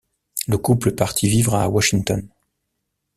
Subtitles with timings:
[0.47, 2.27] Le couple partit vivre à Washington.